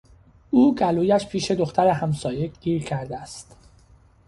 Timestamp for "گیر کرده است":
2.47-3.57